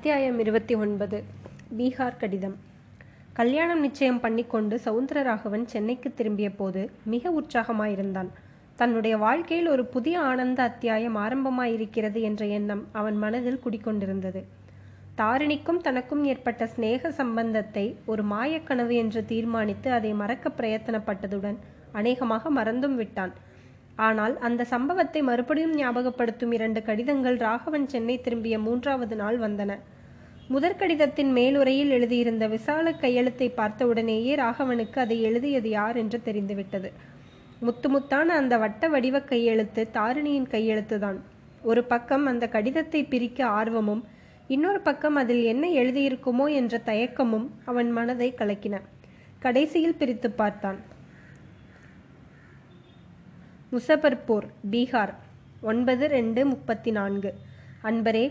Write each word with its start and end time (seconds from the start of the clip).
அத்தியாயம் 0.00 0.38
இருபத்தி 0.38 0.74
ஒன்பது. 0.74 1.24
பீகார் 1.78 2.16
கடிதம். 2.18 2.54
கல்யாணம் 3.32 3.80
நிச்சயம் 3.80 4.20
பண்ணிக்கொண்டு 4.20 4.80
சவுந்தரராகவன் 4.84 5.64
சென்னைக்கு 5.64 6.14
திரும்பிய 6.14 6.50
போது 6.50 6.90
மிக 7.04 7.32
உற்சாகமாயிருந்தான். 7.40 8.28
தன்னுடைய 8.76 9.16
வாழ்க்கையில் 9.16 9.68
ஒரு 9.68 9.84
புதிய 9.84 10.20
ஆனந்த 10.20 10.62
அத்தியாயம் 10.62 11.16
ஆரம்பமாயிருக்கிறது 11.16 12.20
என்ற 12.20 12.46
எண்ணம் 12.46 12.86
அவன் 12.92 13.16
மனதில் 13.16 13.60
குடிக்கொண்டிருந்தது. 13.64 14.44
தாரிணிக்கும் 15.16 15.80
தனக்கும் 15.80 16.24
ஏற்பட்ட 16.24 16.66
சிநேக 16.66 17.10
சம்பந்தத்தை 17.10 17.96
ஒரு 18.06 18.24
மாயக்கனவு 18.24 18.92
என்று 18.92 19.24
தீர்மானித்து 19.24 19.92
அதை 19.92 20.12
மறக்க 20.12 20.52
பிரயத்தனப்பட்டதுடன் 20.56 21.56
அநேகமாக 21.92 22.50
மறந்தும் 22.50 22.96
விட்டான். 22.96 23.32
ஆனால் 24.06 24.34
அந்த 24.38 24.62
சம்பவத்தை 24.64 25.20
மறுபடியும் 25.22 25.74
ஞாபகப்படுத்தும் 25.76 26.52
இரண்டு 26.52 26.80
கடிதங்கள் 26.82 27.36
ராகவன் 27.36 27.86
சென்னை 27.86 28.16
திரும்பிய 28.20 28.58
மூன்றாவது 28.58 29.16
நாள் 29.16 29.38
வந்தன. 29.38 29.72
முதற் 30.48 30.76
கடிதத்தின் 30.76 31.32
மேலுரையில் 31.36 31.90
எழுதியிருந்த 31.90 32.44
விசால 32.48 32.92
கையெழுத்தை 32.92 33.48
பார்த்தவுடனேயே 33.50 34.32
ராகவனுக்கு 34.36 34.98
அதை 34.98 35.18
எழுதியது 35.22 35.68
யார் 35.68 35.96
என்று 35.96 36.18
தெரிந்துவிட்டது. 36.22 36.90
முத்து 37.60 37.88
முத்தான 37.88 38.34
அந்த 38.40 38.54
வட்ட 38.58 38.88
வடிவ 38.88 39.16
கையெழுத்து 39.22 39.82
தாரிணியின் 39.90 40.48
கையெழுத்துதான் 40.52 41.18
ஒரு 41.62 41.82
பக்கம் 41.84 42.24
அந்த 42.26 42.44
கடிதத்தை 42.48 43.00
பிரிக்க 43.04 43.40
ஆர்வமும் 43.58 44.02
இன்னொரு 44.48 44.80
பக்கம் 44.80 45.16
அதில் 45.16 45.42
என்ன 45.44 45.64
எழுதியிருக்குமோ 45.80 46.46
என்ற 46.52 46.80
தயக்கமும் 46.86 47.46
அவன் 47.64 47.90
மனதை 47.90 48.28
கலக்கின. 48.38 48.76
கடைசியில் 49.38 49.98
பிரித்து 50.00 50.28
பார்த்தான். 50.30 50.78
முசபர்பூர் 53.72 54.46
பீகார். 54.70 55.12
ஒன்பது 55.70 56.04
ரெண்டு 56.14 56.40
முப்பத்தி 56.46 56.90
நான்கு 56.90 57.30
அன்பரே 57.88 58.22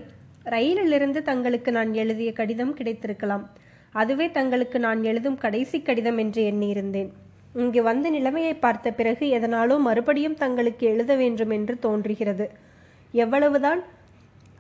ரயிலிலிருந்து 0.54 1.20
தங்களுக்கு 1.30 1.72
நான் 1.72 1.92
எழுதிய 1.94 2.30
கடிதம் 2.40 2.74
கிடைத்திருக்கலாம். 2.78 3.46
அதுவே 3.92 4.28
தங்களுக்கு 4.38 4.80
நான் 4.80 5.02
எழுதும் 5.04 5.38
கடைசி 5.38 5.82
கடிதம் 5.82 6.18
என்று 6.18 6.42
எண்ணியிருந்தேன். 6.52 7.10
இங்கு 7.54 7.82
வந்த 7.84 8.08
நிலைமையை 8.10 8.54
பார்த்த 8.54 8.92
பிறகு 8.92 9.26
எதனாலோ 9.40 9.80
மறுபடியும் 9.88 10.40
தங்களுக்கு 10.44 10.88
எழுத 10.88 11.16
வேண்டும் 11.16 11.50
என்று 11.50 11.76
தோன்றுகிறது. 11.80 12.48
எவ்வளவுதான் 13.12 13.84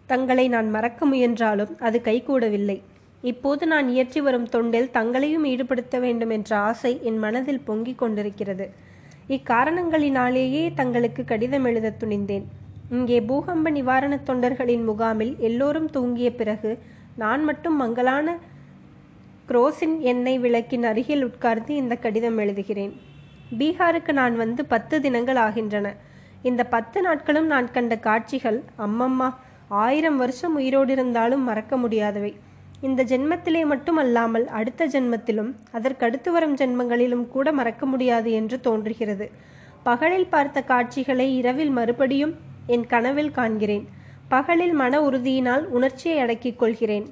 தங்களை 0.05 0.47
நான் 0.47 0.69
மறக்க 0.69 1.05
முயன்றாலும் 1.05 1.73
அது 1.79 1.99
கைகூடவில்லை. 2.03 2.77
இப்போது 3.21 3.63
நான் 3.67 3.89
இயற்றி 3.89 4.21
வரும் 4.21 4.47
தொண்டில் 4.53 4.93
தங்களையும் 4.97 5.45
ஈடுபடுத்த 5.45 5.99
வேண்டும் 5.99 6.29
என்ற 6.29 6.51
ஆசை 6.69 6.99
என் 7.01 7.17
மனதில் 7.17 7.65
பொங்கிக் 7.65 7.97
கொண்டிருக்கிறது. 7.97 8.67
இக்காரணங்களினாலேயே 9.29 10.73
தங்களுக்கு 10.73 11.23
கடிதம் 11.23 11.63
எழுத 11.63 11.93
துணிந்தேன். 11.99 12.45
இங்கே 12.89 13.19
பூகம்ப 13.19 13.67
நிவாரணத் 13.69 14.25
தொண்டர்களின் 14.25 14.83
முகாமில் 14.83 15.35
எல்லோரும் 15.37 15.89
தூங்கிய 15.89 16.29
பிறகு 16.35 16.79
நான் 17.15 17.43
மட்டும் 17.43 17.75
மங்களான 17.75 18.37
குரோசின் 19.49 19.99
எண்ணெய் 19.99 20.39
விளக்கின் 20.39 20.83
அருகில் 20.83 21.23
உட்கார்ந்து 21.23 21.75
இந்த 21.75 21.95
கடிதம் 21.95 22.37
எழுதுகிறேன். 22.37 22.91
பீகாருக்கு 23.59 24.11
நான் 24.11 24.35
வந்து 24.35 24.65
பத்து 24.65 25.01
தினங்கள் 25.01 25.35
ஆகின்றன. 25.35 25.95
இந்த 26.41 26.63
பத்து 26.63 27.01
நாட்களும் 27.01 27.45
நான் 27.45 27.71
கண்ட 27.71 27.97
காட்சிகள் 27.97 28.63
அம்மம்மா 28.77 29.33
ஆயிரம் 29.67 30.17
வருஷம் 30.17 30.55
உயிரோடு 30.55 30.91
இருந்தாலும் 30.91 31.43
மறக்க 31.43 31.77
முடியாதவை. 31.77 32.35
இந்த 32.81 33.03
ஜென்மத்திலே 33.03 33.65
மட்டும் 33.65 33.97
அல்லாமல் 33.97 34.47
அடுத்த 34.47 34.87
ஜென்மத்திலும் 34.87 35.49
அதற்கடுத்து 35.71 36.29
வரும் 36.31 36.55
ஜென்மங்களிலும் 36.55 37.27
கூட 37.27 37.51
மறக்க 37.51 37.85
முடியாது 37.85 38.31
என்று 38.31 38.59
தோன்றுகிறது. 38.59 39.31
பகலில் 39.83 40.27
பார்த்த 40.27 40.61
காட்சிகளை 40.61 41.37
இரவில் 41.37 41.69
மறுபடியும் 41.69 42.33
என் 42.65 42.85
கனவில் 42.87 43.31
காண்கிறேன். 43.31 43.85
பகலில் 44.27 44.73
மன 44.73 45.01
உறுதியினால் 45.01 45.65
உணர்ச்சியை 45.67 46.19
அடக்கிக் 46.19 46.59
கொள்கிறேன். 46.59 47.07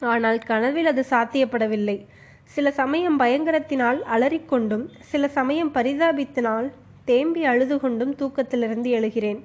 ஆனால் 0.00 0.38
கனவில் 0.38 0.86
அது 0.86 1.04
சாத்தியப்படவில்லை. 1.10 2.06
சில 2.44 2.70
சமயம் 2.70 3.20
பயங்கரத்தினால் 3.20 3.98
அலறிக்கொண்டும் 4.14 4.84
சில 5.00 5.28
சமயம் 5.28 5.74
பரிதாபித்தினால் 5.74 6.68
தேம்பி 7.04 7.44
அழுது 7.44 7.80
கொண்டும் 7.80 8.14
தூக்கத்திலிருந்து 8.14 8.90
எழுகிறேன். 8.90 9.40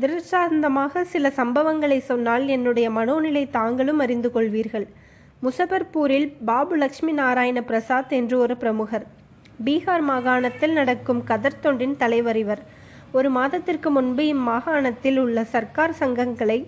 திருஷ்டாந்தமாக 0.00 1.04
சில 1.04 1.28
சம்பவங்களை 1.28 1.98
சொன்னால் 1.98 2.46
என்னுடைய 2.46 2.90
மனோநிலை 2.90 3.50
தாங்களும் 3.50 3.98
அறிந்து 3.98 4.30
கொள்வீர்கள். 4.34 4.86
முசபர்பூரில் 5.42 6.32
பாபு 6.44 6.76
லட்சுமி 6.76 7.12
நாராயண 7.12 7.62
பிரசாத் 7.62 8.12
என்று 8.12 8.38
ஒரு 8.38 8.56
பிரமுகர். 8.56 9.06
பீகார் 9.64 10.00
மாகாணத்தில் 10.00 10.72
நடக்கும் 10.72 11.24
கதர் 11.24 11.60
தொண்டின் 11.62 11.96
தலைவர் 11.96 12.36
இவர். 12.36 12.62
ஒரு 13.12 13.30
மாதத்திற்கு 13.30 13.90
முன்பு 13.90 14.22
இம்மாகாணத்தில் 14.22 15.18
உள்ள 15.18 15.44
சர்க்கார் 15.44 15.94
சங்கங்களை 16.00 16.58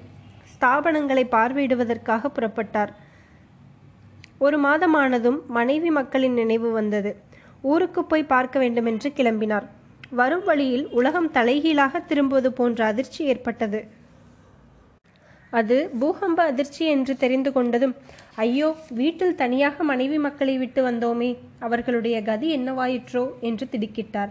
ஸ்தாபனங்களை 0.53 1.25
பார்வையிடுவதற்காக 1.31 2.31
புறப்பட்டார். 2.35 2.93
ஒரு 4.39 4.61
மாதமானதும் 4.61 5.41
மனைவி 5.47 5.91
மக்களின் 5.91 6.33
நினைவு 6.33 6.71
வந்தது. 6.71 7.17
ஊருக்கு 7.63 8.05
போய் 8.05 8.31
பார்க்க 8.35 8.59
வேண்டுமென்று 8.59 9.13
கிளம்பினார். 9.17 9.67
வரும் 10.11 10.45
வழியில் 10.45 10.89
உலகம் 10.89 11.31
தலைகீழாக 11.31 12.01
திரும்புவது 12.01 12.53
போன்ற 12.53 12.85
அதிர்ச்சி 12.85 13.25
ஏற்பட்டது. 13.25 13.87
அது 15.51 15.91
பூகம்ப 16.01 16.37
அதிர்ச்சி 16.37 16.87
என்று 16.87 17.17
தெரிந்து 17.17 17.51
கொண்டதும் 17.51 17.95
ஐயோ 18.35 18.75
வீட்டில் 18.91 19.35
தனியாக 19.35 19.83
மனைவி 19.83 20.19
மக்களை 20.19 20.59
விட்டு 20.59 20.91
வந்தோமே 20.91 21.37
அவர்களுடைய 21.59 22.23
கதி 22.23 22.57
என்னவாயிற்றோ? 22.57 23.31
என்று 23.41 23.69
திடுக்கிட்டார். 23.71 24.29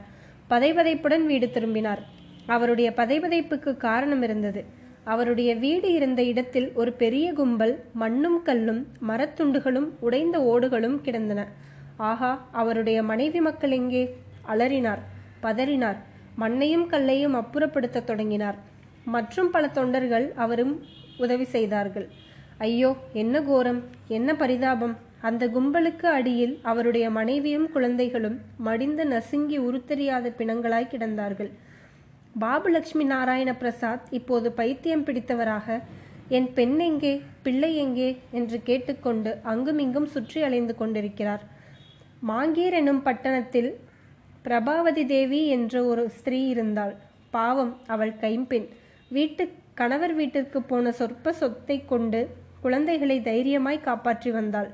பதைபதைப்புடன் 0.49 1.25
வீடு 1.25 1.49
திரும்பினார். 1.49 2.03
அவருடைய 2.45 2.93
பதைபதைப்புக்கு 2.95 3.77
காரணம் 3.77 4.21
இருந்தது. 4.21 4.65
அவருடைய 5.03 5.55
வீடு 5.55 5.93
இருந்த 5.93 6.23
இடத்தில் 6.23 6.71
ஒரு 6.73 6.93
பெரிய 6.93 7.33
கும்பல் 7.33 7.83
மண்ணும் 7.93 8.41
கல்லும் 8.43 8.87
மரத்துண்டுகளும் 9.07 9.89
உடைந்த 9.99 10.39
ஓடுகளும் 10.39 11.01
கிடந்தன. 11.01 11.47
ஆஹா 11.97 12.47
அவருடைய 12.51 13.03
மனைவி 13.03 13.41
மக்கள் 13.41 13.71
எங்கே? 13.71 14.17
அலறினார். 14.47 14.99
பதறினார். 15.47 15.99
மண்ணையும் 16.35 16.87
கல்லையும் 16.87 17.35
அப்புறப்படுத்த 17.35 18.03
தொடங்கினார். 18.03 18.57
மற்றும் 19.05 19.49
பல 19.51 19.67
தொண்டர்கள் 19.67 20.31
அவரும் 20.35 20.85
உதவி 21.17 21.43
செய்தார்கள். 21.43 22.07
ஐயோ 22.57 22.95
என்ன 23.13 23.41
கோரம் 23.41 23.81
என்ன 24.07 24.35
பரிதாபம். 24.35 24.95
அந்த 25.21 25.47
கும்பலுக்கு 25.47 26.05
அடியில் 26.05 26.59
அவருடைய 26.61 27.09
மனைவியும் 27.09 27.71
குழந்தைகளும் 27.71 28.37
மடிந்து 28.57 29.05
நசுங்கி 29.05 29.57
உருத்தெரியாத 29.59 30.31
பிணங்களாய் 30.39 30.91
கிடந்தார்கள். 30.91 31.51
பாபு 32.39 32.69
லட்சுமி 32.69 33.03
நாராயண 33.03 33.55
பிரசாத் 33.55 34.07
இப்போது 34.11 34.51
பைத்தியம் 34.51 35.05
பிடித்தவராக 35.05 35.77
என் 36.27 36.53
பெண் 36.53 36.77
எங்கே 36.79 37.21
பிள்ளை 37.43 37.75
எங்கே? 37.75 38.09
என்று 38.31 38.57
கேட்டுக்கொண்டு 38.63 39.31
அங்குமிங்கும் 39.43 40.05
சுற்றி 40.05 40.41
அலைந்து 40.43 40.75
கொண்டிருக்கிறார். 40.75 41.43
மாங்கீர் 42.27 42.75
எனும் 42.81 43.01
பட்டணத்தில் 43.01 43.69
பிரபாவதி 44.45 45.05
தேவி 45.05 45.47
என்ற 45.47 45.83
ஒரு 45.83 46.09
ஸ்திரீ 46.09 46.47
இருந்தாள். 46.47 46.95
பாவம் 47.29 47.77
அவள் 47.87 48.11
கைம்பெண் 48.15 48.67
வீட்டு 49.09 49.43
கணவர் 49.73 50.13
வீட்டிற்கு 50.13 50.61
போன 50.61 50.91
சொற்ப 50.91 51.33
சொத்தை 51.33 51.85
கொண்டு 51.85 52.19
குழந்தைகளை 52.61 53.21
தைரியமாய் 53.21 53.79
காப்பாற்றி 53.79 54.31
வந்தாள். 54.31 54.69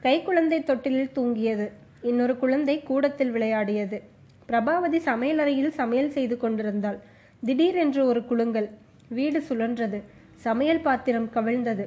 கை 0.00 0.22
குழந்தை 0.22 0.62
தொட்டிலில் 0.62 1.14
தூங்கியது. 1.14 1.66
இன்னொரு 2.02 2.36
குழந்தை 2.36 2.82
கூடத்தில் 2.82 3.30
விளையாடியது. 3.30 4.00
பிரபாவதி 4.48 5.00
சமையலறையில் 5.10 5.76
சமையல் 5.80 6.10
செய்து 6.10 6.36
கொண்டிருந்தாள். 6.36 6.98
திடீரென்று 7.44 8.06
ஒரு 8.06 8.24
குலுங்கல். 8.24 8.70
வீடு 9.08 9.42
சுழன்றது. 9.48 10.00
சமையல் 10.46 10.80
பாத்திரம் 10.80 11.30
கவிழ்ந்தது. 11.34 11.86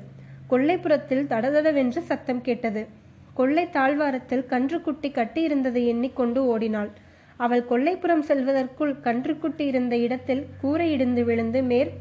கொள்ளைப்புறத்தில் 0.50 1.27
தடதடவென்று 1.33 2.01
சத்தம் 2.01 2.41
கேட்டது. 2.41 2.88
கொள்ளை 3.33 3.69
தாழ்வாரத்தில் 3.69 4.47
கன்றுக்குட்டி 4.50 5.11
கட்டியிருந்ததை 5.11 5.85
எண்ணிக்கொண்டு 5.85 6.45
ஓடினாள். 6.45 6.89
அவள் 7.37 7.63
கொல்லைப்புறம் 7.69 8.23
செல்வதற்குள் 8.29 8.94
கன்றுக்குட்டி 9.06 9.65
இருந்த 9.71 9.95
இடத்தில் 9.97 10.44
கூரை 10.62 10.88
இடிந்து 10.91 11.23
விழுந்து 11.25 11.59
மேற் 11.63 11.91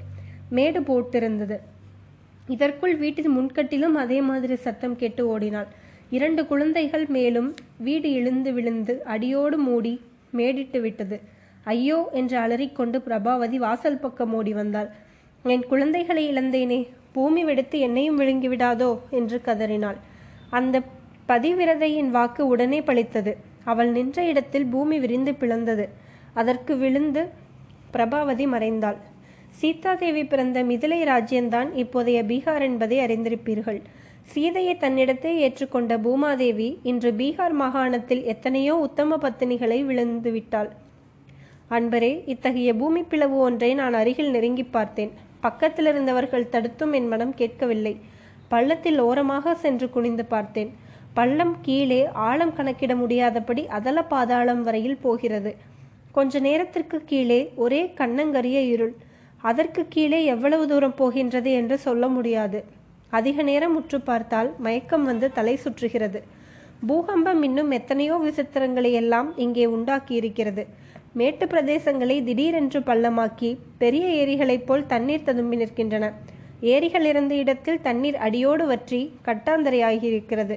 மேடு 0.56 0.81
போட்டிருந்தது. 0.81 1.56
இதற்குள் 2.55 2.94
வீட்டின் 2.96 3.32
முன்கட்டிலும் 3.37 3.96
அதே 4.02 4.19
மாதிரி 4.20 4.56
சத்தம் 4.56 4.96
கேட்டு 4.96 5.22
ஓடினாள். 5.28 5.69
இரண்டு 6.11 6.43
குழந்தைகள் 6.46 7.06
மேலும் 7.06 7.49
வீடு 7.87 8.11
இழுந்து 8.12 8.50
விழுந்து 8.52 8.94
அடியோடு 9.05 9.56
மூடி 9.58 9.94
மேடிட்டு 10.37 10.81
விட்டது. 10.81 11.16
ஐயோ 11.64 11.99
என்று 12.12 12.37
அலறிக்கொண்டு 12.38 12.99
பிரபாவதி 13.06 13.58
வாசல் 13.64 14.02
பக்கம் 14.05 14.34
ஓடி 14.34 14.52
வந்தாள். 14.52 14.90
என் 15.44 15.64
குழந்தைகளை 15.66 16.22
இழந்தேனே 16.32 16.81
பூமி 17.12 17.43
வெடித்து 17.44 17.76
என்னையும் 17.78 18.20
விழுங்கிவிடாதோ 18.20 18.90
என்று 19.11 19.38
கதறினாள். 19.40 19.99
அந்த 20.50 20.76
பதிவிரதையின் 21.28 22.11
வாக்கு 22.11 22.43
உடனே 22.46 22.81
பழித்தது. 22.81 23.32
அவள் 23.72 23.90
நின்ற 23.96 24.24
இடத்தில் 24.30 24.66
பூமி 24.74 24.96
விரிந்து 25.04 25.32
பிளந்தது. 25.40 25.86
அதற்கு 26.40 26.72
விழுந்து 26.76 27.22
பிரபாவதி 27.94 28.46
மறைந்தாள். 28.54 28.98
சீதாதேவி 29.60 30.22
பிறந்த 30.32 30.58
மிதிலை 30.70 30.98
ராஜ்யம்தான் 31.12 31.68
இப்போதைய 31.82 32.18
பீகார் 32.30 32.64
என்பதை 32.68 32.96
அறிந்திருப்பீர்கள். 33.04 33.80
சீதையை 34.32 34.74
தன்னிடத்தே 34.76 35.32
ஏற்றுக்கொண்ட 35.44 35.92
பூமாதேவி 36.06 36.68
இன்று 36.90 37.10
பீகார் 37.12 37.54
மாகாணத்தில் 37.62 38.22
எத்தனையோ 38.32 38.74
உத்தம 38.86 39.18
பத்தினிகளை 39.24 39.78
விழுந்து 39.84 40.30
விட்டாள். 40.30 40.70
அன்பரே 41.70 42.10
இத்தகைய 42.32 42.70
பூமி 42.80 43.02
பிளவு 43.02 43.36
ஒன்றை 43.38 43.70
நான் 43.80 43.96
அருகில் 44.00 44.30
நெருங்கி 44.30 44.64
பார்த்தேன். 44.76 45.12
பக்கத்தில் 45.40 45.88
இருந்தவர்கள் 45.92 46.50
தடுத்தும் 46.54 46.92
என் 46.92 47.08
மனம் 47.08 47.34
கேட்கவில்லை. 47.34 47.94
பள்ளத்தில் 48.48 48.98
ஓரமாக 49.00 49.54
சென்று 49.54 49.86
குனிந்து 49.90 50.24
பார்த்தேன். 50.34 50.70
பள்ளம் 51.16 51.54
கீழே 51.66 52.00
ஆழம் 52.28 52.54
கணக்கிட 52.54 52.92
முடியாதபடி 53.02 53.62
அதல 53.78 53.98
பாதாளம் 54.12 54.62
வரையில் 54.62 55.02
போகிறது. 55.04 55.52
கொஞ்ச 56.16 56.38
நேரத்திற்கு 56.46 56.98
கீழே 57.10 57.40
ஒரே 57.64 57.82
கண்ணங்கரிய 58.00 58.58
இருள். 58.74 58.94
அதற்கு 59.42 59.82
கீழே 59.88 60.20
எவ்வளவு 60.34 60.64
தூரம் 60.68 60.96
போகின்றது 61.00 61.50
என்று 61.60 61.76
சொல்ல 61.78 62.06
முடியாது. 62.08 62.60
அதிக 63.10 63.42
நேரம் 63.42 63.72
முற்று 63.72 63.98
பார்த்தால் 64.00 64.48
மயக்கம் 64.58 65.04
வந்து 65.04 65.26
தலை 65.32 65.54
சுற்றுகிறது. 65.64 66.20
பூகம்பம் 66.88 67.42
இன்னும் 67.42 67.70
எத்தனையோ 67.70 68.14
விசித்திரங்களை 68.24 68.90
எல்லாம் 69.02 69.28
இங்கே 69.44 69.66
உண்டாக்கி 69.76 70.14
இருக்கிறது 70.14 70.64
மேட்டு 71.18 71.44
பிரதேசங்களை 71.46 72.16
திடீரென்று 72.24 72.80
பள்ளமாக்கி 72.88 73.50
பெரிய 73.82 74.06
ஏரிகளைப் 74.22 74.66
போல் 74.68 74.88
தண்ணீர் 74.92 75.26
ததும்பி 75.28 75.56
நிற்கின்றன. 75.56 76.06
ஏரிகள் 76.74 77.06
இருந்த 77.12 77.34
இடத்தில் 77.42 77.84
தண்ணீர் 77.86 78.18
அடியோடு 78.26 78.64
வற்றி 78.66 79.00
கட்டாந்தரையாகியிருக்கிறது. 79.28 80.56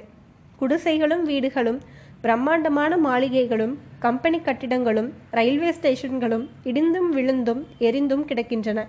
குடிசைகளும் 0.60 1.22
வீடுகளும் 1.22 1.80
பிரம்மாண்டமான 2.24 2.96
மாளிகைகளும் 3.04 3.74
கம்பெனி 3.98 4.38
கட்டிடங்களும் 4.38 5.08
ரயில்வே 5.30 5.70
ஸ்டேஷன்களும் 5.70 6.44
இடிந்தும் 6.64 7.08
விழுந்தும் 7.12 7.62
எரிந்தும் 7.78 8.26
கிடக்கின்றன. 8.26 8.80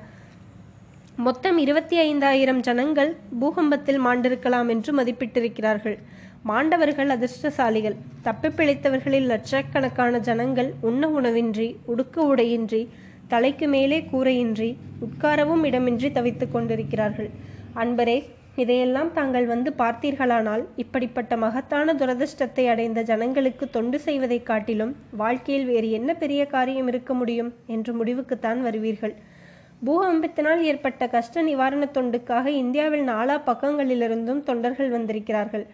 மொத்தம் 1.16 1.58
இருபத்தி 1.58 1.98
ஐந்தாயிரம் 1.98 2.60
ஜனங்கள் 2.60 3.12
பூகம்பத்தில் 3.42 4.00
மாண்டிருக்கலாம் 4.06 4.70
என்று 4.70 4.92
மதிப்பிட்டிருக்கிறார்கள். 4.98 5.98
மாண்டவர்கள் 6.44 7.10
அதிர்ஷ்டசாலிகள். 7.16 7.96
தப்பி 8.22 8.48
பிழைத்தவர்களில் 8.48 9.30
லட்சக்கணக்கான 9.32 10.20
ஜனங்கள் 10.20 10.70
உண்ண 10.82 11.10
உணவின்றி 11.20 11.68
உடுக்க 11.86 12.22
உடையின்றி 12.22 12.82
தலைக்கு 13.28 13.68
மேலே 13.68 13.98
கூரையின்றி 14.12 14.70
உட்காரவும் 15.06 15.66
இடமின்றி 15.70 16.12
தவித்துக் 16.12 16.52
கொண்டிருக்கிறார்கள். 16.52 17.30
அன்பரே 17.76 18.18
இதையெல்லாம் 18.56 19.14
தாங்கள் 19.14 19.46
வந்து 19.46 19.74
பார்த்தீர்களானால் 19.78 20.66
இப்படிப்பட்ட 20.76 21.38
மகத்தான 21.38 21.94
துரதிர்ஷ்டத்தை 21.94 22.68
அடைந்த 22.68 23.02
ஜனங்களுக்கு 23.02 23.70
தொண்டு 23.70 24.00
செய்வதைக் 24.00 24.46
காட்டிலும் 24.46 24.96
வாழ்க்கையில் 25.12 25.66
வேறு 25.66 25.92
என்ன 25.92 26.14
பெரிய 26.14 26.46
காரியம் 26.46 26.88
இருக்க 26.88 27.14
முடியும் 27.14 27.54
என்று 27.66 28.06
முடிவுக்குத்தான் 28.06 28.62
வருவீர்கள். 28.64 29.14
பூகம்பத்தினால் 29.86 30.62
ஏற்பட்ட 30.62 31.08
கஷ்ட 31.08 31.42
நிவாரண 31.42 31.90
தொண்டுக்காக 31.94 32.46
இந்தியாவில் 32.46 33.08
நாலா 33.08 33.42
பக்கங்களிலிருந்தும் 33.46 34.44
தொண்டர்கள் 34.44 34.90
வந்திருக்கிறார்கள். 34.90 35.66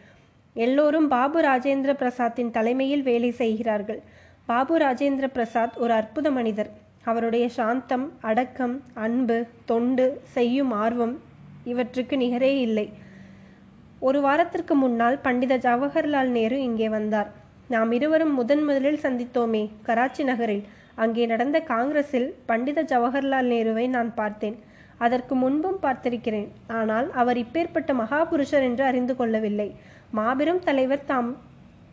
எல்லோரும் 0.54 1.08
பாபு 1.08 1.42
ராஜேந்திர 1.42 1.94
பிரசாத்தின் 1.94 2.52
தலைமையில் 2.52 3.04
வேலை 3.04 3.32
செய்கிறார்கள். 3.32 4.02
பாபு 4.46 4.78
ராஜேந்திர 4.78 5.28
பிரசாத் 5.28 5.78
ஒரு 5.78 5.94
அற்புத 5.94 6.32
மனிதர். 6.32 6.70
அவருடைய 7.04 7.50
சாந்தம் 7.50 8.12
அடக்கம் 8.22 8.82
அன்பு 8.94 9.46
தொண்டு 9.66 10.22
செய்யும் 10.24 10.72
ஆர்வம் 10.72 11.27
இவற்றுக்கு 11.72 12.16
நிகரே 12.24 12.54
இல்லை. 12.68 12.88
ஒரு 14.08 14.20
வாரத்திற்கு 14.26 14.74
முன்னால் 14.84 15.18
பண்டித 15.26 15.54
ஜவஹர்லால் 15.68 16.32
நேரு 16.38 16.58
இங்கே 16.68 16.88
வந்தார். 16.96 17.30
நாம் 17.74 17.92
இருவரும் 17.98 18.34
முதன் 18.40 18.64
முதலில் 18.68 19.04
சந்தித்தோமே 19.06 19.64
கராச்சி 19.88 20.24
நகரில். 20.30 20.66
அங்கே 21.04 21.24
நடந்த 21.32 21.58
காங்கிரஸில் 21.74 22.30
பண்டித 22.50 22.84
ஜவஹர்லால் 22.92 23.50
நேருவை 23.54 23.86
நான் 23.96 24.12
பார்த்தேன். 24.20 24.58
அதற்கு 25.06 25.34
முன்பும் 25.42 25.82
பார்த்திருக்கிறேன். 25.82 26.48
ஆனால் 26.80 27.08
அவர் 27.22 27.40
இப்பேற்பட்ட 27.44 27.92
மகாபுருஷர் 28.02 28.66
என்று 28.70 28.84
அறிந்து 28.92 29.16
கொள்ளவில்லை. 29.20 29.70
மாபெரும் 30.20 30.64
தலைவர் 30.68 31.08
தாம் 31.12 31.32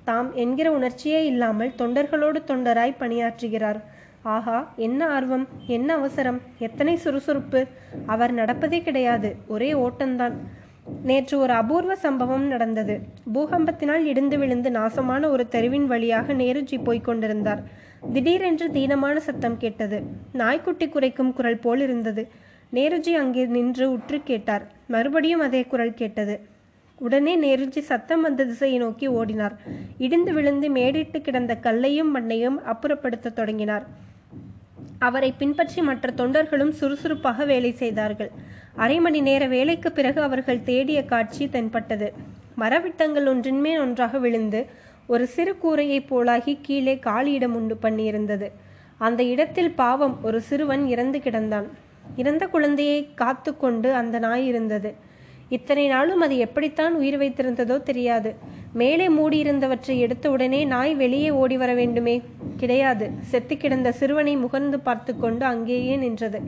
தாம் 0.08 0.30
என்கிற 0.42 0.68
உணர்ச்சியே 0.78 1.20
இல்லாமல் 1.32 1.74
தொண்டர்களோடு 1.80 2.38
தொண்டராய் 2.50 3.00
பணியாற்றுகிறார். 3.02 3.80
ஆஹா 4.32 4.72
என்ன 4.76 5.06
ஆர்வம் 5.06 5.48
என்ன 5.66 5.94
அவசரம் 5.94 6.40
எத்தனை 6.58 6.96
சுறுசுறுப்பு. 6.96 7.66
அவர் 8.06 8.32
நடப்பதே 8.34 8.82
கிடையாது 8.82 9.36
ஒரே 9.48 9.72
ஓட்டம்தான். 9.72 10.32
நேற்று 11.02 11.38
ஒரு 11.38 11.52
அபூர்வ 11.52 11.94
சம்பவம் 11.94 12.46
நடந்தது. 12.46 13.00
பூகம்பத்தினால் 13.34 14.04
இடிந்து 14.04 14.38
விழுந்து 14.38 14.70
நாசமான 14.70 15.28
ஒரு 15.28 15.48
தெருவின் 15.48 15.86
வழியாக 15.86 16.32
நேருஜி 16.32 16.82
போய்க் 16.84 17.04
கொண்டிருந்தார். 17.04 17.62
திடீரென்று 18.12 18.68
தீனமான 18.68 19.16
சத்தம் 19.16 19.56
கேட்டது. 19.56 20.02
நாய்க்குட்டி 20.32 20.88
குறைக்கும் 20.88 21.32
குரல் 21.32 21.58
போல் 21.58 21.80
இருந்தது. 21.80 22.28
நேருஜி 22.72 23.12
அங்கே 23.12 23.44
நின்று 23.46 23.92
உற்று 23.92 24.20
கேட்டார். 24.24 24.66
மறுபடியும் 24.86 25.40
அதே 25.40 25.62
குரல் 25.64 25.94
கேட்டது. 25.94 26.36
உடனே 26.98 27.34
நேருஜி 27.36 27.78
சத்தம் 27.78 28.20
வந்த 28.20 28.44
திசையை 28.44 28.78
நோக்கி 28.78 29.08
ஓடினார். 29.08 29.54
இடிந்து 29.98 30.32
விழுந்து 30.32 30.68
மேடிட்டு 30.70 31.20
கிடந்த 31.20 31.56
கல்லையும் 31.56 32.10
மண்ணையும் 32.10 32.58
அப்புறப்படுத்த 32.72 33.32
தொடங்கினார். 33.32 33.86
அவரை 35.08 35.30
பின்பற்றி 35.40 35.80
மற்ற 35.82 36.12
தொண்டர்களும் 36.16 36.72
சுறுசுறுப்பாக 36.80 37.44
வேலை 37.52 37.70
செய்தார்கள். 37.82 38.30
அரை 38.82 38.98
மணி 39.00 39.20
நேர 39.28 39.42
வேலைக்கு 39.46 39.88
பிறகு 39.98 40.20
அவர்கள் 40.22 40.64
தேடிய 40.70 41.00
காட்சி 41.12 41.44
தென்பட்டது. 41.48 42.08
மரவிட்டங்கள் 42.62 43.26
ஒன்றின் 43.32 43.60
மேல் 43.60 43.80
ஒன்றாக 43.80 44.18
விழுந்து 44.18 44.60
ஒரு 45.06 45.24
சிறு 45.34 45.52
கூரையைப் 45.62 46.08
போலாகி 46.10 46.52
கீழே 46.62 46.94
காலியிடம் 47.06 47.56
உண்டு 47.58 47.76
பண்ணியிருந்தது. 47.82 48.48
அந்த 49.06 49.22
இடத்தில் 49.32 49.72
பாவம் 49.82 50.16
ஒரு 50.26 50.38
சிறுவன் 50.48 50.84
இறந்து 50.94 51.18
கிடந்தான். 51.18 51.66
இறந்த 52.16 52.44
குழந்தையை 52.54 53.00
காத்து 53.14 53.52
கொண்டு 53.62 53.88
அந்த 54.00 54.16
நாய் 54.26 54.46
இருந்தது. 54.46 54.90
இத்தனை 55.48 55.88
நாளும் 55.88 56.20
அது 56.20 56.36
எப்படித்தான் 56.36 56.94
உயிர் 56.94 57.18
வைத்திருந்ததோ 57.18 57.82
தெரியாது. 57.82 58.34
மேலே 58.72 59.08
மூடியிருந்தவற்றை 59.08 59.98
எடுத்த 59.98 60.30
உடனே 60.30 60.64
நாய் 60.64 60.94
வெளியே 60.94 61.30
ஓடி 61.30 61.56
வர 61.56 61.74
வேண்டுமே? 61.74 62.22
கிடையாது. 62.56 63.10
செத்து 63.20 63.56
கிடந்த 63.56 63.92
சிறுவனை 63.92 64.36
முகர்ந்து 64.36 64.74
பார்த்து 64.74 65.16
கொண்டு 65.16 65.44
அங்கேயே 65.44 65.96
நின்றது. 65.96 66.40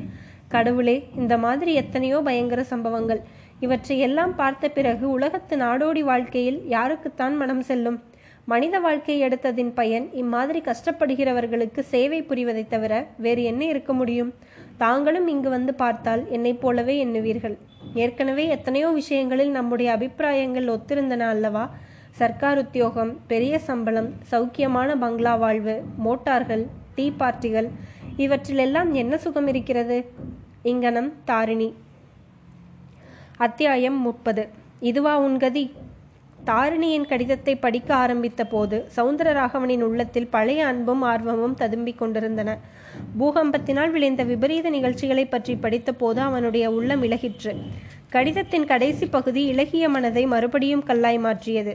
கடவுளே 0.49 1.09
இந்த 1.17 1.39
மாதிரி 1.39 1.75
எத்தனையோ 1.75 2.21
பயங்கர 2.21 2.63
சம்பவங்கள். 2.63 3.21
இவற்றை 3.61 3.99
எல்லாம் 3.99 4.35
பார்த்த 4.35 4.69
பிறகு 4.69 5.11
உலகத்து 5.11 5.57
நாடோடி 5.57 6.01
வாழ்க்கையில் 6.01 6.63
யாருக்குத்தான் 6.69 7.37
மனம் 7.37 7.61
செல்லும்? 7.61 8.03
மனித 8.51 8.79
வாழ்க்கை 8.79 9.23
எடுத்ததின் 9.23 9.71
பயன் 9.75 10.13
இம்மாதிரி 10.13 10.61
கஷ்டப்படுகிறவர்களுக்கு 10.61 11.81
சேவை 11.81 12.23
புரிவதை 12.23 12.67
தவிர 12.69 13.07
வேறு 13.17 13.43
என்ன 13.43 13.65
இருக்க 13.65 13.93
முடியும்? 13.93 14.35
தாங்களும் 14.77 15.27
இங்கு 15.29 15.49
வந்து 15.49 15.75
பார்த்தால் 15.75 16.23
என்னைப் 16.31 16.61
போலவே 16.61 17.05
எண்ணுவீர்கள். 17.05 17.57
ஏற்கனவே 17.95 18.47
எத்தனையோ 18.47 18.89
விஷயங்களில் 18.89 19.51
நம்முடைய 19.51 19.93
அபிப்பிராயங்கள் 19.93 20.67
ஒத்திருந்தன 20.67 21.19
அல்லவா? 21.19 21.71
சர்க்கார் 22.11 22.59
உத்தியோகம் 22.59 23.21
பெரிய 23.27 23.59
சம்பளம் 23.59 24.13
சௌக்கியமான 24.31 24.97
பங்களா 24.99 25.35
வாழ்வு 25.35 25.83
மோட்டார்கள் 25.97 26.67
டீ 26.95 27.13
பார்ட்டிகள் 27.19 27.71
இவற்றிலெல்லாம் 28.17 28.93
என்ன 28.93 29.19
சுகம் 29.19 29.47
இருக்கிறது? 29.47 29.99
இங்கனம் 30.63 31.13
தாரிணி. 31.25 31.75
அத்தியாயம் 33.37 34.01
முப்பது. 34.01 34.49
இதுவா 34.81 35.19
உன் 35.19 35.39
கதி? 35.39 35.73
தாரிணியின் 36.49 37.07
கடிதத்தை 37.11 37.55
படிக்க 37.57 37.91
ஆரம்பித்த 37.95 38.43
போது 38.47 38.77
சவுந்தரராகவனின் 38.97 39.83
உள்ளத்தில் 39.87 40.29
பழைய 40.35 40.67
அன்பும் 40.67 41.03
ஆர்வமும் 41.03 41.57
ததும்பிக் 41.61 41.99
கொண்டிருந்தன. 41.99 42.51
பூகம்பத்தினால் 43.19 43.91
விளைந்த 43.91 44.25
விபரீத 44.25 44.71
நிகழ்ச்சிகளை 44.71 45.25
பற்றி 45.27 45.57
படித்த 45.57 45.93
போது 45.93 46.21
அவனுடைய 46.21 46.67
உள்ளம் 46.71 47.03
இலகிற்று. 47.03 47.55
கடிதத்தின் 48.11 48.67
கடைசி 48.67 49.07
பகுதி 49.07 49.45
இலகிய 49.45 49.89
மனதை 49.89 50.25
மறுபடியும் 50.27 50.87
கல்லாய் 50.87 51.21
மாற்றியது. 51.27 51.75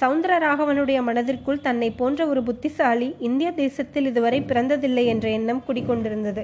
சவுந்தரராகவனுடைய 0.00 0.98
மனதிற்குள் 1.02 1.60
தன்னை 1.60 1.90
போன்ற 1.90 2.26
ஒரு 2.26 2.42
புத்திசாலி 2.42 3.08
இந்திய 3.28 3.48
தேசத்தில் 3.52 4.06
இதுவரை 4.06 4.40
பிறந்ததில்லை 4.40 5.04
என்ற 5.04 5.28
எண்ணம் 5.30 5.62
குடிக்கொண்டிருந்தது. 5.68 6.42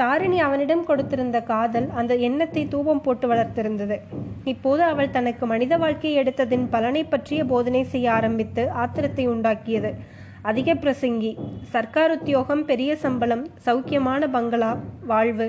தாரிணி 0.00 0.38
அவனிடம் 0.46 0.84
கொடுத்திருந்த 0.88 1.38
காதல் 1.50 1.88
அந்த 2.00 2.12
எண்ணத்தை 2.28 2.62
தூபம் 2.74 3.02
போட்டு 3.04 3.26
வளர்த்திருந்தது. 3.32 3.96
இப்போது 4.52 4.82
அவள் 4.92 5.14
தனக்கு 5.16 5.44
மனித 5.52 5.76
வாழ்க்கையை 5.82 6.16
எடுத்ததின் 6.22 6.66
பலனை 6.74 7.02
பற்றிய 7.04 7.40
போதனை 7.52 7.82
செய்ய 7.92 8.08
ஆரம்பித்து 8.18 8.62
ஆத்திரத்தை 8.82 9.26
உண்டாக்கியது. 9.34 9.90
அதிக 10.50 10.74
பிரசங்கி 10.82 11.32
சர்க்கார் 11.72 12.14
உத்தியோகம் 12.16 12.64
பெரிய 12.70 12.90
சம்பளம் 13.04 13.44
சௌக்கியமான 13.66 14.30
பங்களா 14.36 14.72
வாழ்வு 15.12 15.46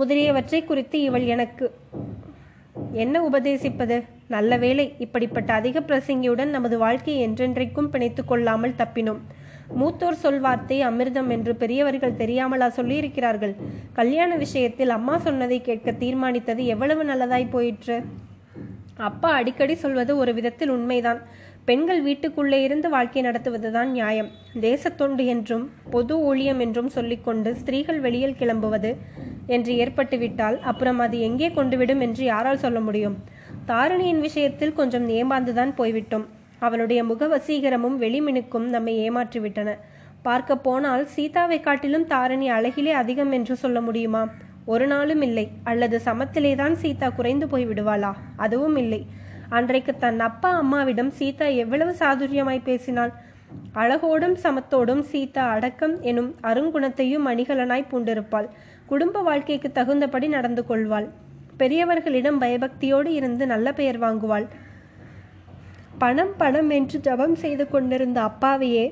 முதலியவற்றை 0.00 0.60
குறித்து 0.64 0.96
இவள் 1.08 1.26
எனக்கு 1.34 1.66
என்ன 3.02 3.16
உபதேசிப்பது? 3.28 3.96
நல்ல 4.34 4.52
வேளை 4.62 4.84
இப்படிப்பட்ட 5.04 5.50
அதிக 5.60 5.80
பிரசங்கியுடன் 5.88 6.50
நமது 6.56 6.76
வாழ்க்கையை 6.84 7.20
என்றென்றைக்கும் 7.26 7.90
பிணைத்துக் 7.92 8.30
கொள்ளாமல் 8.30 8.78
தப்பினோம். 8.80 9.22
மூத்தோர் 9.74 10.22
சொல்வார்த்தை 10.22 10.78
அமிர்தம் 10.80 11.30
என்று 11.30 11.56
பெரியவர்கள் 11.56 12.18
தெரியாமலா 12.18 12.68
சொல்லியிருக்கிறார்கள். 12.76 13.54
கல்யாண 13.92 14.36
விஷயத்தில் 14.36 14.90
அம்மா 14.90 15.18
சொன்னதை 15.18 15.60
கேட்க 15.60 15.92
தீர்மானித்தது 15.92 16.64
எவ்வளவு 16.64 17.04
நல்லதாய் 17.04 17.50
போயிற்று? 17.50 18.04
அப்பா 18.96 19.30
அடிக்கடி 19.30 19.74
சொல்வது 19.74 20.16
ஒரு 20.16 20.34
விதத்தில் 20.34 20.68
உண்மைதான். 20.68 21.22
பெண்கள் 21.64 22.02
வீட்டுக்குள்ளே 22.02 22.62
இருந்து 22.62 22.88
வாழ்க்கை 22.88 23.22
நடத்துவதுதான் 23.22 23.84
நியாயம். 23.84 24.30
தேசத்தொண்டு 24.60 25.24
என்றும் 25.24 25.70
பொது 25.90 26.20
ஊழியம் 26.20 26.60
என்றும் 26.60 26.88
சொல்லிக்கொண்டு 26.88 27.54
ஸ்திரீகள் 27.54 28.00
வெளியில் 28.00 28.38
கிளம்புவது 28.38 28.96
என்று 29.46 29.74
ஏற்பட்டுவிட்டால் 29.74 30.60
அப்புறம் 30.60 30.98
அது 30.98 31.20
எங்கே 31.20 31.48
கொண்டுவிடும் 31.48 32.00
என்று 32.00 32.24
யாரால் 32.24 32.58
சொல்ல 32.58 32.80
முடியும்? 32.80 33.16
தாரிணியின் 33.66 34.20
விஷயத்தில் 34.20 34.72
கொஞ்சம் 34.72 35.08
ஏமாந்துதான் 35.08 35.72
போய்விட்டோம். 35.76 36.26
அவளுடைய 36.58 37.04
முக 37.04 37.26
வசீகரமும் 37.26 38.00
வெளிமினுக்கும் 38.00 38.68
நம்மை 38.68 39.10
ஏமாற்றிவிட்டன. 39.10 39.78
பார்க்க 40.22 40.56
போனால் 40.56 41.06
சீதாவை 41.06 41.60
காட்டிலும் 41.60 42.06
தாரணி 42.06 42.46
அழகிலே 42.50 42.90
அதிகம் 42.90 43.32
என்று 43.32 43.56
சொல்ல 43.56 43.80
முடியுமா? 43.80 44.28
ஒரு 44.64 44.86
நாளும் 44.86 45.22
இல்லை. 45.22 45.48
அல்லது 45.64 46.00
சமத்திலேதான் 46.04 46.72
சீதா 46.72 47.10
குறைந்து 47.10 47.48
போய் 47.48 47.66
விடுவாளா? 47.66 48.12
அதுவும் 48.36 48.76
இல்லை. 48.76 49.06
அன்றைக்கு 49.48 49.96
தன் 49.96 50.20
அப்பா 50.20 50.50
அம்மாவிடம் 50.50 51.10
சீதா 51.10 51.46
எவ்வளவு 51.46 51.94
சாதுரியமாய் 51.98 52.62
பேசினாள்? 52.64 53.12
அழகோடும் 53.74 54.36
சமத்தோடும் 54.42 55.00
சீதா 55.00 55.48
அடக்கம் 55.48 56.02
எனும் 56.02 56.34
அருங்குணத்தையும் 56.42 57.26
அணிகலனாய் 57.26 57.86
பூண்டிருப்பாள். 57.92 58.48
குடும்ப 58.86 59.22
வாழ்க்கைக்கு 59.22 59.72
தகுந்தபடி 59.72 60.28
நடந்து 60.28 60.66
கொள்வாள். 60.66 61.08
பெரியவர்களிடம் 61.58 62.40
பயபக்தியோடு 62.40 63.06
இருந்து 63.06 63.46
நல்ல 63.46 63.72
பெயர் 63.72 63.98
வாங்குவாள். 63.98 64.46
பணம் 65.98 66.32
பணம் 66.36 66.70
என்று 66.70 66.98
ஜபம் 67.00 67.34
செய்து 67.34 67.64
கொண்டிருந்த 67.68 68.18
அப்பாவையே 68.28 68.84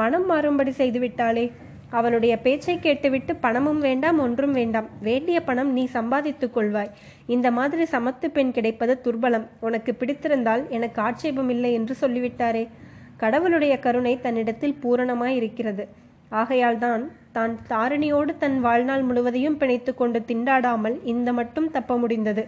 மனம் 0.00 0.26
மாறும்படி 0.30 0.72
செய்துவிட்டாளே. 0.78 1.44
அவளுடைய 1.90 2.34
பேச்சை 2.44 2.74
கேட்டுவிட்டு 2.78 3.32
பணமும் 3.36 3.80
வேண்டாம் 3.80 4.18
ஒன்றும் 4.18 4.52
வேண்டாம். 4.52 4.88
வேண்டிய 5.00 5.38
பணம் 5.48 5.70
நீ 5.72 5.84
சம்பாதித்துக் 5.96 6.54
கொள்வாய். 6.56 6.90
இந்த 7.26 7.50
மாதிரி 7.50 7.84
சமத்து 7.92 8.28
பெண் 8.32 8.52
கிடைப்பது 8.52 8.94
துர்பலம். 9.04 9.46
உனக்கு 9.60 9.92
பிடித்திருந்தால் 9.94 10.64
எனக்கு 10.68 11.00
ஆட்சேபம் 11.02 11.48
இல்லை 11.48 11.72
என்று 11.72 11.96
சொல்லிவிட்டாரே. 12.00 12.64
கடவுளுடைய 13.16 13.74
கருணை 13.78 14.14
தன்னிடத்தில் 14.20 14.78
பூரணமாய் 14.82 15.38
இருக்கிறது 15.40 15.86
ஆகையால் 16.40 16.78
தான் 16.78 17.02
தான் 17.32 17.52
தாரிணியோடு 17.68 18.32
தன் 18.38 18.56
வாழ்நாள் 18.60 19.02
முழுவதையும் 19.02 19.56
பிணைத்து 19.56 19.92
கொண்டு 19.94 20.18
திண்டாடாமல் 20.28 20.96
இந்த 21.12 21.28
மட்டும் 21.32 21.68
தப்ப 21.70 21.96
முடிந்தது. 21.96 22.44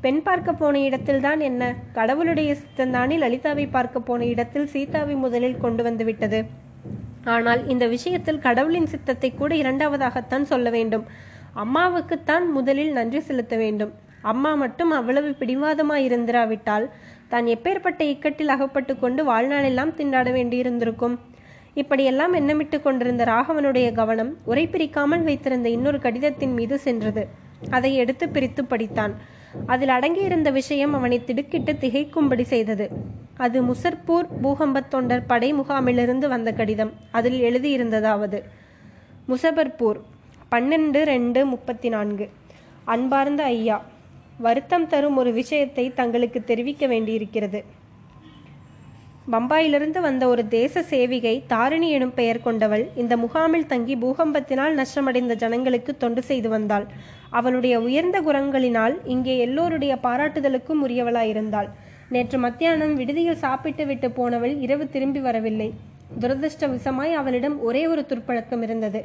பெண் 0.00 0.22
பார்க்க 0.22 0.52
போன 0.52 0.78
இடத்தில்தான் 0.78 1.40
என்ன? 1.40 1.62
கடவுளுடைய 1.92 2.56
சித்தந்தானே 2.60 3.16
லலிதாவை 3.24 3.66
பார்க்க 3.70 4.00
போன 4.00 4.24
இடத்தில் 4.24 4.66
சீதாவை 4.66 5.14
முதலில் 5.14 5.60
கொண்டு 5.64 5.82
வந்து 5.82 6.04
விட்டது. 6.04 6.40
ஆனால் 7.24 7.60
இந்த 7.66 7.84
விஷயத்தில் 7.86 8.38
கடவுளின் 8.38 8.86
சித்தத்தை 8.86 9.30
கூட 9.34 9.54
இரண்டாவதாகத்தான் 9.54 10.46
சொல்ல 10.52 10.70
வேண்டும். 10.70 11.04
அம்மாவுக்குத்தான் 11.64 12.46
முதலில் 12.52 12.92
நன்றி 12.92 13.20
செலுத்த 13.20 13.56
வேண்டும். 13.56 13.92
அம்மா 14.22 14.50
மட்டும் 14.54 14.90
அவ்வளவு 14.90 15.30
பிடிவாதமாய் 15.40 16.04
இருந்திராவிட்டால் 16.08 16.86
தான் 17.28 17.46
எப்பேற்பட்ட 17.46 18.00
இக்கட்டில் 18.12 18.52
அகப்பட்டு 18.54 18.92
கொண்டு 18.98 19.22
வாழ்நாளெல்லாம் 19.24 19.92
திண்டாட 19.98 20.30
வேண்டியிருந்திருக்கும். 20.38 21.14
இப்படியெல்லாம் 21.74 22.34
எண்ணமிட்டு 22.34 22.78
கொண்டிருந்த 22.82 23.24
ராகவனுடைய 23.24 23.92
கவனம் 23.92 24.32
உரை 24.44 24.64
பிரிக்காமல் 24.66 25.22
வைத்திருந்த 25.22 25.68
இன்னொரு 25.68 25.98
கடிதத்தின் 25.98 26.52
மீது 26.52 26.78
சென்றது. 26.78 27.22
அதை 27.70 27.90
எடுத்து 27.94 28.24
பிரித்து 28.28 28.64
படித்தான். 28.64 29.14
அதில் 29.66 29.88
அடங்கியிருந்த 29.88 30.52
விஷயம் 30.52 30.94
அவனை 30.94 31.24
திடுக்கிட்டு 31.24 31.72
திகைக்கும்படி 31.72 32.42
செய்தது. 32.42 32.90
அது 33.36 33.62
முசர்பூர் 33.62 34.28
பூகம்பத் 34.42 34.88
தொண்டர் 34.88 35.26
படை 35.26 35.54
முகாமிலிருந்து 35.54 36.28
வந்த 36.28 36.52
கடிதம். 36.52 36.92
அதில் 37.10 37.40
எழுதியிருந்ததாவது 37.42 38.42
முசபர்பூர் 39.28 40.00
பன்னெண்டு 40.50 41.02
ரெண்டு 41.02 41.46
முப்பத்தி 41.46 41.88
நான்கு 41.88 42.30
அன்பார்ந்த 42.84 43.42
ஐயா 43.42 43.84
வருத்தம் 44.38 44.86
தரும் 44.86 45.16
ஒரு 45.16 45.32
விஷயத்தை 45.32 45.92
தங்களுக்கு 45.94 46.44
தெரிவிக்க 46.44 46.86
வேண்டியிருக்கிறது. 46.86 47.64
பம்பாயிலிருந்து 49.30 50.00
வந்த 50.00 50.28
ஒரு 50.28 50.42
தேச 50.48 50.82
சேவிகை 50.90 51.32
தாரிணி 51.46 51.88
எனும் 51.90 52.14
பெயர் 52.14 52.40
கொண்டவள் 52.46 52.82
இந்த 52.94 53.14
முகாமில் 53.16 53.66
தங்கி 53.66 53.94
பூகம்பத்தினால் 53.96 54.74
நஷ்டமடைந்த 54.78 55.34
ஜனங்களுக்கு 55.42 55.92
தொண்டு 55.96 56.22
செய்து 56.22 56.48
வந்தாள். 56.48 56.86
அவளுடைய 57.30 57.74
உயர்ந்த 57.80 58.20
குரங்களினால் 58.20 58.94
இங்கே 59.04 59.38
எல்லோருடைய 59.38 59.92
பாராட்டுதலுக்கும் 60.06 60.82
உரியவளாயிருந்தாள். 60.86 61.68
நேற்று 62.08 62.38
மத்தியானம் 62.38 62.94
விடுதியில் 62.94 63.42
சாப்பிட்டு 63.44 63.86
விட்டு 63.86 64.10
போனவள் 64.10 64.56
இரவு 64.58 64.86
திரும்பி 64.88 65.20
வரவில்லை. 65.20 65.68
துரதிருஷ்டவசமாய் 66.22 67.14
அவளிடம் 67.20 67.56
ஒரே 67.68 67.84
ஒரு 67.86 68.04
துர்ப்பழக்கம் 68.10 68.62
இருந்தது. 68.62 69.02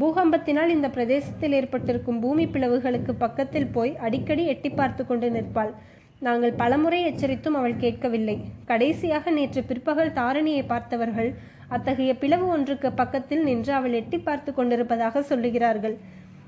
பூகம்பத்தினால் 0.00 0.68
இந்த 0.68 0.88
பிரதேசத்தில் 0.88 1.52
ஏற்பட்டிருக்கும் 1.52 2.18
பூமி 2.20 2.46
பிளவுகளுக்கு 2.54 3.12
பக்கத்தில் 3.18 3.70
போய் 3.76 3.92
அடிக்கடி 3.96 4.46
எட்டி 4.46 4.70
பார்த்து 4.70 5.02
கொண்டு 5.06 5.28
நிற்பாள். 5.30 5.74
நாங்கள் 6.20 6.52
பலமுறை 6.52 6.98
எச்சரித்தும் 7.08 7.56
அவள் 7.58 7.76
கேட்கவில்லை. 7.76 8.36
கடைசியாக 8.64 9.30
நேற்று 9.30 9.62
பிற்பகல் 9.62 10.10
தாரணியை 10.10 10.62
பார்த்தவர்கள் 10.66 11.30
அத்தகைய 11.68 12.12
பிளவு 12.18 12.46
ஒன்றுக்கு 12.46 12.92
பக்கத்தில் 12.92 13.42
நின்று 13.42 13.72
அவள் 13.72 13.92
எட்டி 13.92 14.18
பார்த்து 14.18 14.54
கொண்டிருப்பதாக 14.54 15.22
சொல்லுகிறார்கள். 15.30 15.96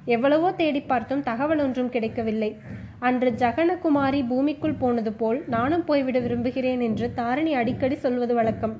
எவ்வளவோ 0.04 0.52
தேடி 0.52 0.80
பார்த்தும் 0.80 1.22
தகவல் 1.22 1.58
ஒன்றும் 1.58 1.90
கிடைக்கவில்லை. 1.90 2.56
அன்று 2.98 3.30
ஜகனகுமாரி 3.30 4.20
பூமிக்குள் 4.28 4.80
போனது 4.82 5.12
போல் 5.12 5.44
நானும் 5.46 5.84
போய்விட 5.84 6.18
விரும்புகிறேன் 6.18 6.80
என்று 6.80 7.12
தாரணி 7.16 7.52
அடிக்கடி 7.52 7.94
சொல்வது 7.94 8.34
வழக்கம். 8.34 8.76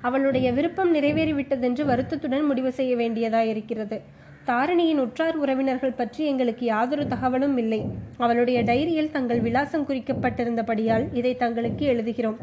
அவளுடைய 0.00 0.52
விருப்பம் 0.52 0.94
நிறைவேறிவிட்டதென்று 0.94 1.84
வருத்தத்துடன் 1.84 2.44
முடிவு 2.44 2.72
செய்ய 2.72 2.96
வேண்டியதாயிருக்கிறது. 2.96 3.98
தாரணியின் 4.46 5.00
உற்றார் 5.00 5.36
உறவினர்கள் 5.36 5.98
பற்றி 5.98 6.26
எங்களுக்கு 6.26 6.64
யாதொரு 6.66 7.06
தகவலும் 7.06 7.56
இல்லை. 7.56 7.80
அவளுடைய 8.16 8.62
டைரியில் 8.62 9.10
தங்கள் 9.10 9.40
விலாசம் 9.40 9.88
குறிக்கப்பட்டிருந்தபடியால் 9.88 11.04
இதை 11.12 11.36
தங்களுக்கு 11.36 11.84
எழுதுகிறோம். 11.92 12.38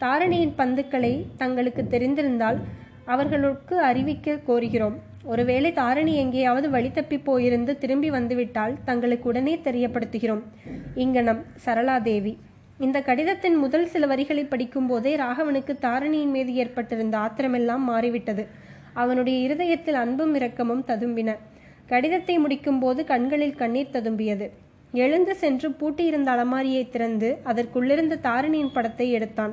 தாரணியின் 0.00 0.54
பந்துக்களை 0.58 1.12
தங்களுக்கு 1.36 1.84
தெரிந்திருந்தால் 1.90 2.60
அவர்களுக்கு 3.04 3.78
அறிவிக்க 3.80 4.38
கோருகிறோம். 4.48 4.96
ஒருவேளை 5.24 5.72
தாரணி 5.72 6.12
எங்கேயாவது 6.14 6.70
வழி 6.70 6.90
தப்பி 6.90 7.16
போயிருந்து 7.16 7.78
திரும்பி 7.78 8.10
வந்துவிட்டால் 8.10 8.76
தங்களுக்கு 8.84 9.28
உடனே 9.28 9.60
தெரியப்படுத்துகிறோம். 9.64 10.44
இங்கனம் 10.94 11.42
சரளாதேவி. 11.64 12.36
இந்த 12.78 12.98
கடிதத்தின் 13.02 13.56
முதல் 13.56 13.86
சில 13.86 14.06
வரிகளை 14.06 14.44
படிக்கும் 14.44 14.86
போதே 14.86 15.16
ராகவனுக்கு 15.16 15.72
தாரணியின் 15.86 16.34
மீது 16.36 16.54
ஏற்பட்டிருந்த 16.54 17.18
ஆத்திரமெல்லாம் 17.18 17.84
மாறிவிட்டது. 17.90 18.68
அவனுடைய 19.02 19.36
இருதயத்தில் 19.46 19.98
அன்பும் 20.04 20.34
இரக்கமும் 20.34 20.86
ததும்பின. 20.86 21.30
கடிதத்தை 21.86 22.34
முடிக்கும் 22.38 22.80
போது 22.80 23.00
கண்களில் 23.04 23.58
கண்ணீர் 23.60 23.94
ததும்பியது. 23.96 24.46
எழுந்து 24.94 25.34
சென்று 25.42 25.68
பூட்டியிருந்த 25.80 26.28
அலமாரியை 26.34 26.82
திறந்து 26.88 27.28
அதற்குள்ளிருந்த 27.44 28.20
தாரிணியின் 28.20 28.72
படத்தை 28.72 29.06
எடுத்தான். 29.10 29.52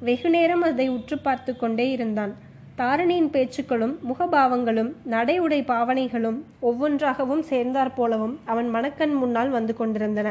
வெகுநேரம் 0.00 0.62
அதை 0.62 0.86
உற்று 0.88 1.16
பார்த்து 1.18 1.52
கொண்டே 1.56 1.86
இருந்தான். 1.90 2.32
தாரிணியின் 2.76 3.30
பேச்சுக்களும் 3.30 3.94
முகபாவங்களும் 4.10 4.90
நடை 5.14 5.36
உடை 5.38 5.58
பாவனைகளும் 5.62 6.38
ஒவ்வொன்றாகவும் 6.60 7.44
சேர்ந்தாற் 7.50 7.96
போலவும் 7.96 8.36
அவன் 8.44 8.68
மனக்கண் 8.68 9.14
முன்னால் 9.14 9.50
வந்து 9.50 9.74
கொண்டிருந்தன. 9.76 10.28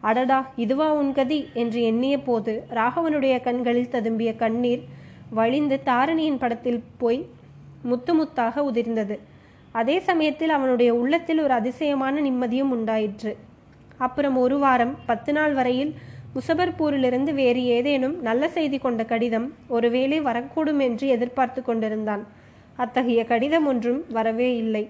அடடா 0.00 0.38
இதுவா 0.56 0.88
உன் 0.92 1.12
கதி? 1.12 1.38
என்று 1.54 1.80
எண்ணிய 1.82 2.16
போது 2.18 2.52
ராகவனுடைய 2.74 3.36
கண்களில் 3.46 3.92
ததும்பிய 3.92 4.30
கண்ணீர் 4.36 4.82
வழிந்து 5.30 5.76
தாரணியின் 5.86 6.40
படத்தில் 6.42 6.82
போய் 6.98 7.20
முத்து 7.90 8.12
முத்தாக 8.18 8.62
உதிர்ந்தது. 8.70 9.16
அதே 9.80 9.96
சமயத்தில் 10.08 10.52
அவனுடைய 10.56 10.90
உள்ளத்தில் 11.00 11.40
ஒரு 11.44 11.54
அதிசயமான 11.60 12.14
நிம்மதியும் 12.20 12.72
உண்டாயிற்று. 12.76 13.32
அப்புறம் 14.06 14.36
ஒரு 14.44 14.56
வாரம் 14.58 14.94
பத்து 15.06 15.32
நாள் 15.32 15.54
வரையில் 15.58 15.92
முசபர்பூரிலிருந்து 16.36 17.32
வேறு 17.34 17.62
ஏதேனும் 17.76 18.16
நல்ல 18.28 18.48
செய்தி 18.56 18.78
கொண்ட 18.78 19.02
கடிதம் 19.04 19.46
ஒருவேளை 19.68 20.18
வரக்கூடும் 20.20 20.80
என்று 20.86 21.06
எதிர்பார்த்து 21.16 21.60
கொண்டிருந்தான். 21.62 22.24
அத்தகைய 22.76 23.20
கடிதம் 23.24 23.66
ஒன்றும் 23.66 24.00
வரவே 24.16 24.48
இல்லை. 24.56 24.84